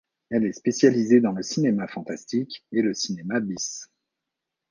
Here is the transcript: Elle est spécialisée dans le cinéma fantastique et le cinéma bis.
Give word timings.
Elle 0.31 0.45
est 0.45 0.53
spécialisée 0.53 1.21
dans 1.21 1.31
le 1.31 1.43
cinéma 1.43 1.87
fantastique 1.87 2.65
et 2.71 2.81
le 2.81 2.95
cinéma 2.95 3.39
bis. 3.39 3.87